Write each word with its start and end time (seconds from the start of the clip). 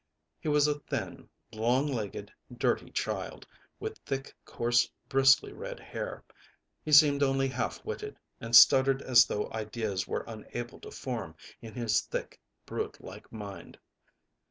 He 0.39 0.47
was 0.47 0.65
a 0.67 0.79
thin, 0.79 1.29
long 1.53 1.85
legged, 1.85 2.33
dirty 2.51 2.89
child, 2.89 3.45
with 3.79 3.99
thick, 3.99 4.35
coarse, 4.45 4.89
bristly 5.07 5.53
red 5.53 5.79
hair. 5.79 6.23
He 6.83 6.91
seemed 6.91 7.21
only 7.21 7.47
half 7.49 7.85
witted, 7.85 8.17
and 8.39 8.55
stuttered 8.55 9.03
as 9.03 9.27
though 9.27 9.51
ideas 9.53 10.07
were 10.07 10.25
unable 10.27 10.79
to 10.79 10.89
form 10.89 11.35
in 11.61 11.75
his 11.75 12.01
thick, 12.01 12.41
brute 12.65 12.99
like 12.99 13.31
mind. 13.31 13.77